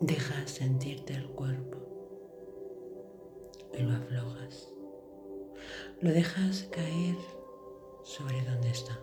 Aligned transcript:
Deja 0.00 0.46
sentirte 0.46 1.12
el 1.12 1.28
cuerpo 1.28 1.76
y 3.74 3.82
lo 3.82 3.94
aflojas. 3.94 4.72
Lo 6.00 6.10
dejas 6.10 6.62
caer 6.70 7.16
sobre 8.02 8.42
donde 8.42 8.70
está, 8.70 8.98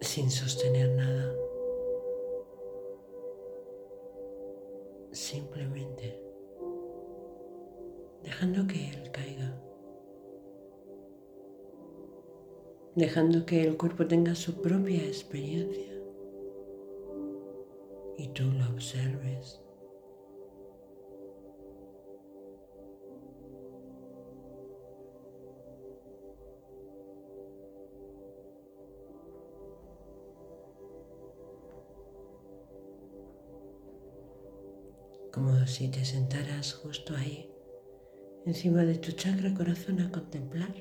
sin 0.00 0.32
sostener 0.32 0.96
nada, 0.96 1.32
simplemente 5.12 6.20
dejando 8.24 8.66
que 8.66 8.90
él 8.90 9.12
caiga, 9.12 9.62
dejando 12.96 13.46
que 13.46 13.62
el 13.62 13.76
cuerpo 13.76 14.08
tenga 14.08 14.34
su 14.34 14.60
propia 14.60 15.04
experiencia 15.04 15.95
y 18.18 18.28
tú 18.28 18.44
lo 18.52 18.66
observes. 18.68 19.60
como 35.36 35.66
si 35.66 35.88
te 35.88 36.02
sentaras 36.02 36.72
justo 36.72 37.14
ahí, 37.14 37.52
encima 38.46 38.84
de 38.84 38.96
tu 38.96 39.12
chakra 39.12 39.52
corazón 39.52 40.00
a 40.00 40.10
contemplar 40.10 40.74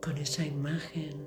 con 0.00 0.16
esa 0.18 0.46
imagen 0.46 1.26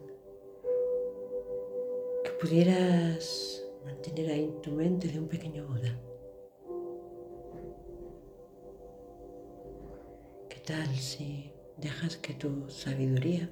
pudieras 2.39 3.63
mantener 3.85 4.31
ahí 4.31 4.43
en 4.45 4.61
tu 4.61 4.71
mente 4.71 5.07
de 5.07 5.19
un 5.19 5.27
pequeño 5.27 5.67
Buda. 5.67 5.99
¿Qué 10.49 10.59
tal 10.65 10.95
si 10.95 11.51
dejas 11.77 12.17
que 12.17 12.33
tu 12.33 12.69
sabiduría 12.69 13.49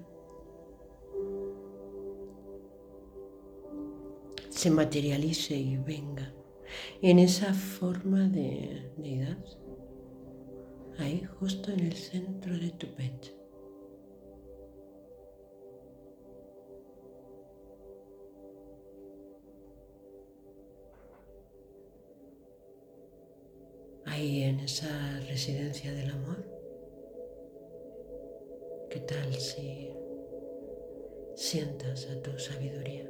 se 4.50 4.72
materialice 4.72 5.56
y 5.56 5.78
venga 5.78 6.34
en 7.02 7.20
esa 7.20 7.54
forma 7.54 8.28
de 8.28 8.92
deidad, 8.98 9.38
ahí 10.98 11.28
justo 11.40 11.72
en 11.72 11.82
el 11.82 11.94
centro 11.94 12.58
de 12.58 12.72
tu 12.72 12.88
pecho. 12.88 13.17
Ahí 24.18 24.42
en 24.42 24.60
esa 24.62 24.90
residencia 25.28 25.94
del 25.94 26.10
amor. 26.10 26.44
¿Qué 28.90 29.00
tal 29.02 29.32
si 29.36 29.94
sientas 31.36 32.08
a 32.10 32.20
tu 32.24 32.40
sabiduría? 32.40 33.08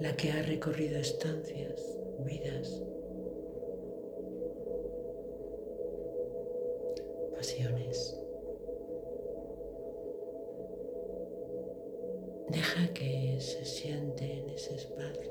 la 0.00 0.16
que 0.16 0.30
ha 0.30 0.42
recorrido 0.42 0.98
estancias, 0.98 1.98
vidas, 2.24 2.82
pasiones. 7.36 8.16
Deja 12.48 12.94
que 12.94 13.36
se 13.40 13.64
siente 13.64 14.24
en 14.24 14.50
ese 14.50 14.74
espacio. 14.76 15.27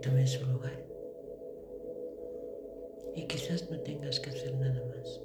que 0.00 0.26
su 0.26 0.46
lugar. 0.46 0.78
Y 3.14 3.26
quizás 3.26 3.70
no 3.70 3.78
tengas 3.80 4.20
que 4.20 4.30
hacer 4.30 4.54
nada 4.54 4.82
más. 4.86 5.20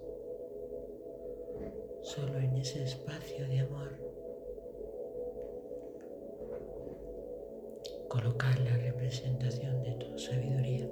Solo 2.02 2.38
en 2.40 2.56
ese 2.58 2.84
espacio 2.84 3.48
de 3.48 3.60
amor, 3.60 3.92
colocar 8.08 8.60
la 8.60 8.78
representación 8.78 9.84
de 9.84 9.92
tu 9.94 10.18
sabiduría. 10.18 10.90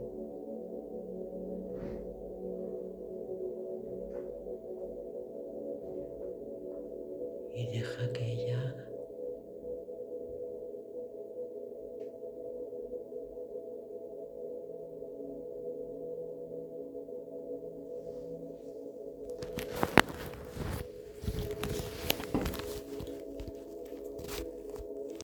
y 7.56 7.68
deja 7.68 8.12
que 8.12 8.34
ella 8.34 8.55